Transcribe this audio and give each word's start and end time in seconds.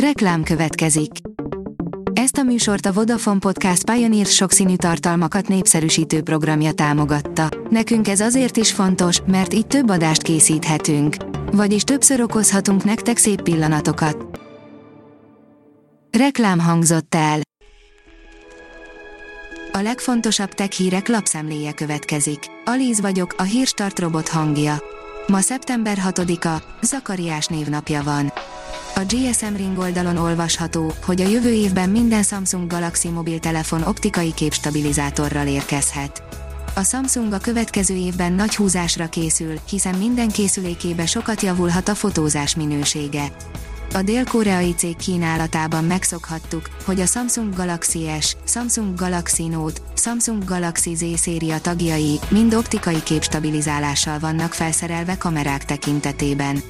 Reklám 0.00 0.42
következik. 0.42 1.10
Ezt 2.12 2.36
a 2.36 2.42
műsort 2.42 2.86
a 2.86 2.92
Vodafone 2.92 3.38
Podcast 3.38 3.90
Pioneer 3.90 4.26
sokszínű 4.26 4.76
tartalmakat 4.76 5.48
népszerűsítő 5.48 6.22
programja 6.22 6.72
támogatta. 6.72 7.48
Nekünk 7.70 8.08
ez 8.08 8.20
azért 8.20 8.56
is 8.56 8.72
fontos, 8.72 9.20
mert 9.26 9.54
így 9.54 9.66
több 9.66 9.90
adást 9.90 10.22
készíthetünk. 10.22 11.16
Vagyis 11.52 11.82
többször 11.82 12.20
okozhatunk 12.20 12.84
nektek 12.84 13.16
szép 13.16 13.42
pillanatokat. 13.42 14.40
Reklám 16.18 16.58
hangzott 16.58 17.14
el. 17.14 17.40
A 19.72 19.78
legfontosabb 19.78 20.50
tech 20.50 20.70
hírek 20.70 21.08
lapszemléje 21.08 21.72
következik. 21.72 22.38
Alíz 22.64 23.00
vagyok, 23.00 23.34
a 23.38 23.42
hírstart 23.42 23.98
robot 23.98 24.28
hangja. 24.28 24.82
Ma 25.26 25.40
szeptember 25.40 25.98
6-a, 26.08 26.62
Zakariás 26.82 27.46
névnapja 27.46 28.02
van. 28.02 28.32
A 28.98 29.04
GSM 29.04 29.54
Ring 29.56 29.78
oldalon 29.78 30.16
olvasható, 30.16 30.92
hogy 31.04 31.20
a 31.20 31.28
jövő 31.28 31.52
évben 31.52 31.90
minden 31.90 32.22
Samsung 32.22 32.70
Galaxy 32.70 33.08
mobiltelefon 33.08 33.82
optikai 33.82 34.34
képstabilizátorral 34.34 35.46
érkezhet. 35.46 36.22
A 36.74 36.82
Samsung 36.82 37.32
a 37.32 37.38
következő 37.38 37.94
évben 37.94 38.32
nagy 38.32 38.56
húzásra 38.56 39.08
készül, 39.08 39.58
hiszen 39.68 39.94
minden 39.94 40.28
készülékébe 40.28 41.06
sokat 41.06 41.42
javulhat 41.42 41.88
a 41.88 41.94
fotózás 41.94 42.54
minősége. 42.54 43.32
A 43.94 44.02
dél-koreai 44.02 44.74
cég 44.74 44.96
kínálatában 44.96 45.84
megszokhattuk, 45.84 46.70
hogy 46.84 47.00
a 47.00 47.06
Samsung 47.06 47.54
Galaxy 47.54 48.08
S, 48.20 48.36
Samsung 48.44 48.94
Galaxy 48.94 49.46
Note, 49.46 49.80
Samsung 49.94 50.44
Galaxy 50.44 50.94
Z 50.94 51.04
széria 51.16 51.60
tagjai 51.60 52.18
mind 52.28 52.54
optikai 52.54 53.02
képstabilizálással 53.02 54.18
vannak 54.18 54.52
felszerelve 54.52 55.18
kamerák 55.18 55.64
tekintetében. 55.64 56.62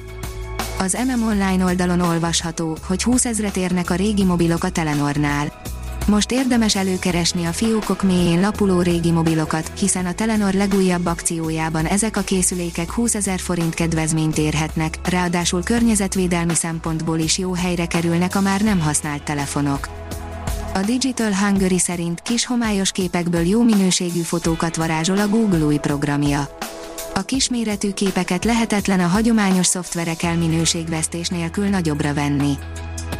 Az 0.79 0.97
MM 1.07 1.23
Online 1.23 1.63
oldalon 1.63 1.99
olvasható, 1.99 2.77
hogy 2.87 3.03
20 3.03 3.25
ezret 3.25 3.57
érnek 3.57 3.89
a 3.89 3.95
régi 3.95 4.23
mobilok 4.23 4.63
a 4.63 4.69
Telenornál. 4.69 5.61
Most 6.07 6.31
érdemes 6.31 6.75
előkeresni 6.75 7.45
a 7.45 7.51
fiókok 7.51 8.03
mélyén 8.03 8.39
lapuló 8.39 8.81
régi 8.81 9.11
mobilokat, 9.11 9.71
hiszen 9.79 10.05
a 10.05 10.13
Telenor 10.13 10.53
legújabb 10.53 11.05
akciójában 11.05 11.85
ezek 11.85 12.17
a 12.17 12.21
készülékek 12.21 12.91
20 12.91 13.15
ezer 13.15 13.39
forint 13.39 13.73
kedvezményt 13.73 14.37
érhetnek, 14.37 14.99
ráadásul 15.09 15.63
környezetvédelmi 15.63 16.55
szempontból 16.55 17.19
is 17.19 17.37
jó 17.37 17.53
helyre 17.53 17.85
kerülnek 17.85 18.35
a 18.35 18.41
már 18.41 18.61
nem 18.61 18.79
használt 18.79 19.23
telefonok. 19.23 19.89
A 20.73 20.79
Digital 20.79 21.33
Hungary 21.33 21.79
szerint 21.79 22.21
kis 22.21 22.45
homályos 22.45 22.91
képekből 22.91 23.45
jó 23.45 23.63
minőségű 23.63 24.21
fotókat 24.21 24.75
varázsol 24.75 25.17
a 25.17 25.27
Google 25.27 25.65
új 25.65 25.77
programja 25.77 26.49
a 27.17 27.21
kisméretű 27.21 27.91
képeket 27.91 28.45
lehetetlen 28.45 28.99
a 28.99 29.07
hagyományos 29.07 29.65
szoftverekkel 29.65 30.37
minőségvesztés 30.37 31.27
nélkül 31.27 31.67
nagyobbra 31.67 32.13
venni. 32.13 32.53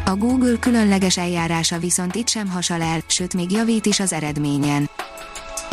A 0.04 0.16
Google 0.16 0.56
különleges 0.60 1.18
eljárása 1.18 1.78
viszont 1.78 2.14
itt 2.14 2.28
sem 2.28 2.48
hasal 2.48 2.82
el, 2.82 3.00
sőt 3.06 3.34
még 3.34 3.50
javít 3.52 3.86
is 3.86 4.00
az 4.00 4.12
eredményen. 4.12 4.90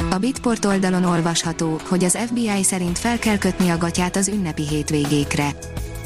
A 0.09 0.17
Bitport 0.17 0.65
oldalon 0.65 1.03
olvasható, 1.03 1.79
hogy 1.87 2.03
az 2.03 2.17
FBI 2.27 2.63
szerint 2.63 2.99
fel 2.99 3.19
kell 3.19 3.37
kötni 3.37 3.69
a 3.69 3.77
gatyát 3.77 4.15
az 4.15 4.27
ünnepi 4.27 4.67
hétvégékre. 4.67 5.49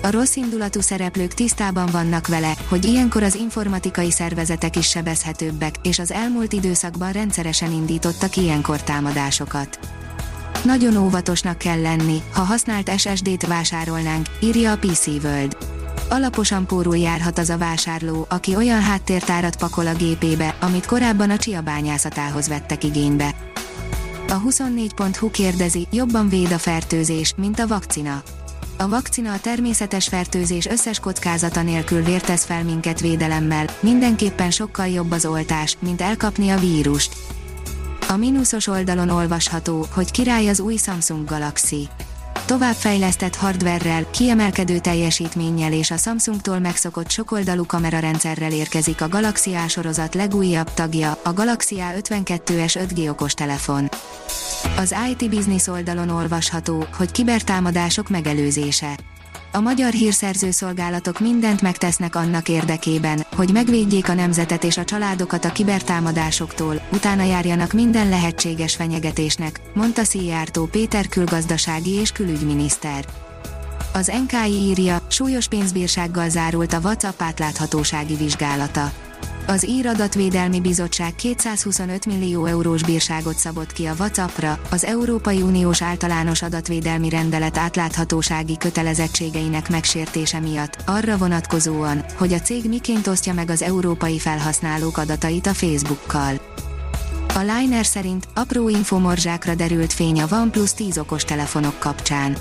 A 0.01 0.11
rossz 0.11 0.35
indulatú 0.35 0.81
szereplők 0.81 1.33
tisztában 1.33 1.85
vannak 1.91 2.27
vele, 2.27 2.53
hogy 2.67 2.85
ilyenkor 2.85 3.23
az 3.23 3.35
informatikai 3.35 4.11
szervezetek 4.11 4.75
is 4.75 4.89
sebezhetőbbek, 4.89 5.75
és 5.83 5.99
az 5.99 6.11
elmúlt 6.11 6.53
időszakban 6.53 7.11
rendszeresen 7.11 7.71
indítottak 7.71 8.35
ilyenkor 8.35 8.83
támadásokat. 8.83 9.79
Nagyon 10.63 10.97
óvatosnak 10.97 11.57
kell 11.57 11.81
lenni, 11.81 12.21
ha 12.33 12.41
használt 12.41 12.99
SSD-t 12.99 13.47
vásárolnánk, 13.47 14.27
írja 14.39 14.71
a 14.71 14.77
PC 14.77 15.07
World. 15.07 15.57
Alaposan 16.09 16.67
pórul 16.67 16.97
járhat 16.97 17.37
az 17.37 17.49
a 17.49 17.57
vásárló, 17.57 18.25
aki 18.29 18.55
olyan 18.55 18.81
háttértárat 18.81 19.55
pakol 19.55 19.87
a 19.87 19.93
gépébe, 19.93 20.55
amit 20.59 20.85
korábban 20.85 21.29
a 21.29 21.37
csia 21.37 21.61
bányászatához 21.61 22.47
vettek 22.47 22.83
igénybe. 22.83 23.35
A 24.29 24.41
24.hu 24.41 25.31
kérdezi, 25.31 25.87
jobban 25.91 26.29
véd 26.29 26.51
a 26.51 26.57
fertőzés, 26.57 27.33
mint 27.37 27.59
a 27.59 27.67
vakcina. 27.67 28.23
A 28.77 28.87
vakcina 28.87 29.33
a 29.33 29.39
természetes 29.39 30.07
fertőzés 30.07 30.65
összes 30.65 30.99
kockázata 30.99 31.61
nélkül 31.61 32.03
vértesz 32.03 32.45
fel 32.45 32.63
minket 32.63 32.99
védelemmel, 32.99 33.65
mindenképpen 33.79 34.51
sokkal 34.51 34.87
jobb 34.87 35.11
az 35.11 35.25
oltás, 35.25 35.77
mint 35.79 36.01
elkapni 36.01 36.49
a 36.49 36.57
vírust 36.57 37.15
a 38.11 38.17
mínuszos 38.17 38.67
oldalon 38.67 39.09
olvasható, 39.09 39.85
hogy 39.93 40.11
király 40.11 40.47
az 40.47 40.59
új 40.59 40.75
Samsung 40.75 41.29
Galaxy. 41.29 41.89
Továbbfejlesztett 42.45 43.35
hardverrel, 43.35 44.09
kiemelkedő 44.09 44.79
teljesítménnyel 44.79 45.73
és 45.73 45.91
a 45.91 45.97
Samsungtól 45.97 46.59
megszokott 46.59 47.09
sokoldalú 47.09 47.65
kamerarendszerrel 47.65 48.51
érkezik 48.51 49.01
a 49.01 49.07
Galaxy 49.07 49.53
A 49.53 49.67
sorozat 49.67 50.15
legújabb 50.15 50.73
tagja, 50.73 51.19
a 51.23 51.33
Galaxy 51.33 51.75
A52s 51.79 52.87
5G 52.89 53.09
okostelefon. 53.09 53.89
Az 54.77 54.95
IT 55.09 55.29
Business 55.29 55.67
oldalon 55.67 56.09
olvasható, 56.09 56.85
hogy 56.97 57.11
kibertámadások 57.11 58.09
megelőzése 58.09 58.97
a 59.51 59.59
magyar 59.59 59.91
hírszerző 59.91 60.51
szolgálatok 60.51 61.19
mindent 61.19 61.61
megtesznek 61.61 62.15
annak 62.15 62.49
érdekében, 62.49 63.25
hogy 63.35 63.51
megvédjék 63.53 64.09
a 64.09 64.13
nemzetet 64.13 64.63
és 64.63 64.77
a 64.77 64.83
családokat 64.83 65.45
a 65.45 65.51
kibertámadásoktól, 65.51 66.81
utána 66.91 67.23
járjanak 67.23 67.73
minden 67.73 68.09
lehetséges 68.09 68.75
fenyegetésnek, 68.75 69.61
mondta 69.73 70.03
Szijjártó 70.03 70.65
Péter 70.65 71.07
külgazdasági 71.07 71.91
és 71.91 72.11
külügyminiszter. 72.11 73.05
Az 73.93 74.11
NKI 74.27 74.51
írja, 74.51 75.01
súlyos 75.07 75.47
pénzbírsággal 75.47 76.29
zárult 76.29 76.73
a 76.73 76.79
WhatsApp 76.79 77.21
átláthatósági 77.21 78.15
vizsgálata 78.15 78.91
az 79.49 79.67
Íradatvédelmi 79.67 80.59
Bizottság 80.59 81.15
225 81.15 82.05
millió 82.05 82.45
eurós 82.45 82.83
bírságot 82.83 83.37
szabott 83.37 83.73
ki 83.73 83.85
a 83.85 83.93
WhatsAppra, 83.99 84.59
az 84.71 84.85
Európai 84.85 85.41
Uniós 85.41 85.81
általános 85.81 86.41
adatvédelmi 86.41 87.09
rendelet 87.09 87.57
átláthatósági 87.57 88.57
kötelezettségeinek 88.57 89.69
megsértése 89.69 90.39
miatt, 90.39 90.77
arra 90.85 91.17
vonatkozóan, 91.17 92.03
hogy 92.17 92.33
a 92.33 92.39
cég 92.39 92.69
miként 92.69 93.07
osztja 93.07 93.33
meg 93.33 93.49
az 93.49 93.61
európai 93.61 94.19
felhasználók 94.19 94.97
adatait 94.97 95.47
a 95.47 95.53
Facebookkal. 95.53 96.33
A 97.35 97.39
Liner 97.39 97.85
szerint 97.85 98.27
apró 98.35 98.69
infomorzsákra 98.69 99.55
derült 99.55 99.93
fény 99.93 100.21
a 100.21 100.27
OnePlus 100.31 100.73
10 100.73 100.97
okos 100.97 101.23
telefonok 101.23 101.79
kapcsán. 101.79 102.37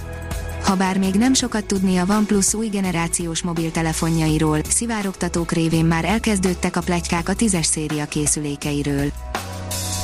Habár 0.62 0.98
még 0.98 1.14
nem 1.14 1.34
sokat 1.34 1.64
tudni 1.64 1.96
a 1.96 2.04
OnePlus 2.08 2.54
új 2.54 2.66
generációs 2.66 3.42
mobiltelefonjairól, 3.42 4.58
szivárogtatók 4.68 5.52
révén 5.52 5.84
már 5.84 6.04
elkezdődtek 6.04 6.76
a 6.76 6.80
plegykák 6.80 7.28
a 7.28 7.34
tízes 7.34 7.66
széria 7.66 8.04
készülékeiről. 8.06 9.12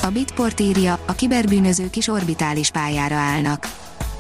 A 0.03 0.11
Bitport 0.11 0.61
írja, 0.61 0.99
a 1.07 1.13
kiberbűnözők 1.13 1.97
is 1.97 2.09
orbitális 2.09 2.71
pályára 2.71 3.15
állnak. 3.15 3.69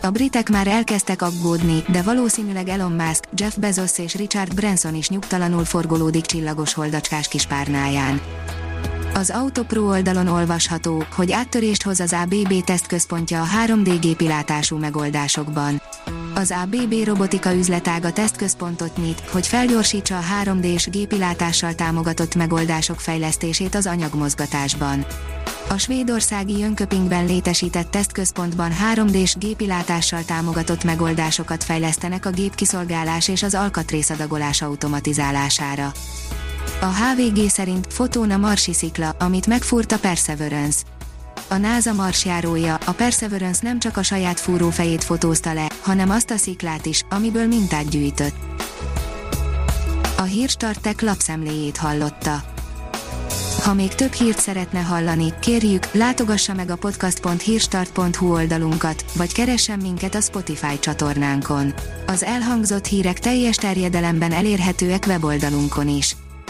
A 0.02 0.10
britek 0.10 0.48
már 0.48 0.66
elkezdtek 0.66 1.22
aggódni, 1.22 1.84
de 1.88 2.02
valószínűleg 2.02 2.68
Elon 2.68 2.92
Musk, 2.92 3.24
Jeff 3.34 3.54
Bezos 3.56 3.98
és 3.98 4.14
Richard 4.14 4.54
Branson 4.54 4.94
is 4.94 5.08
nyugtalanul 5.08 5.64
forgolódik 5.64 6.24
csillagos 6.24 6.72
holdacskás 6.74 7.28
kispárnáján. 7.28 8.20
Az 9.14 9.30
Autopro 9.30 9.88
oldalon 9.88 10.26
olvasható, 10.26 11.04
hogy 11.14 11.32
áttörést 11.32 11.82
hoz 11.82 12.00
az 12.00 12.12
ABB 12.12 12.64
tesztközpontja 12.64 13.42
a 13.42 13.46
3D 13.66 13.96
gépilátású 14.00 14.76
megoldásokban. 14.76 15.82
Az 16.34 16.54
ABB 16.62 16.94
robotika 17.04 17.54
üzletága 17.54 18.12
tesztközpontot 18.12 18.96
nyit, 18.96 19.20
hogy 19.20 19.46
felgyorsítsa 19.46 20.18
a 20.18 20.22
3D-s 20.42 20.88
gépilátással 20.90 21.74
támogatott 21.74 22.34
megoldások 22.34 23.00
fejlesztését 23.00 23.74
az 23.74 23.86
anyagmozgatásban. 23.86 25.06
A 25.68 25.78
svédországi 25.78 26.58
Jönköpingben 26.58 27.24
létesített 27.26 27.90
tesztközpontban 27.90 28.70
3D-s 28.94 29.36
gépilátással 29.36 30.24
támogatott 30.24 30.84
megoldásokat 30.84 31.64
fejlesztenek 31.64 32.26
a 32.26 32.30
gépkiszolgálás 32.30 33.28
és 33.28 33.42
az 33.42 33.54
alkatrészadagolás 33.54 34.62
automatizálására. 34.62 35.92
A 36.80 36.86
HVG 36.86 37.48
szerint 37.48 37.92
fotón 37.92 38.30
a 38.30 38.36
marsi 38.36 38.72
szikla, 38.72 39.16
amit 39.18 39.46
megfúrt 39.46 39.92
a 39.92 39.98
Perseverance. 39.98 40.82
A 41.48 41.56
NASA 41.56 41.92
marsjárója, 41.92 42.78
a 42.86 42.92
Perseverance 42.92 43.60
nem 43.62 43.78
csak 43.78 43.96
a 43.96 44.02
saját 44.02 44.40
fúrófejét 44.40 45.04
fotózta 45.04 45.52
le, 45.52 45.70
hanem 45.80 46.10
azt 46.10 46.30
a 46.30 46.36
sziklát 46.36 46.86
is, 46.86 47.02
amiből 47.10 47.46
mintát 47.46 47.88
gyűjtött. 47.88 48.34
A 50.16 50.22
hírstartek 50.22 51.00
lapszemléjét 51.00 51.76
hallotta. 51.76 52.42
Ha 53.62 53.74
még 53.74 53.94
több 53.94 54.12
hírt 54.12 54.40
szeretne 54.40 54.80
hallani, 54.80 55.32
kérjük, 55.40 55.92
látogassa 55.92 56.54
meg 56.54 56.70
a 56.70 56.76
podcast.hírstart.hu 56.76 58.32
oldalunkat, 58.32 59.04
vagy 59.16 59.32
keressen 59.32 59.78
minket 59.78 60.14
a 60.14 60.20
Spotify 60.20 60.78
csatornánkon. 60.78 61.74
Az 62.06 62.22
elhangzott 62.22 62.86
hírek 62.86 63.18
teljes 63.18 63.56
terjedelemben 63.56 64.32
elérhetőek 64.32 65.04
weboldalunkon 65.06 65.88
is. 65.88 66.16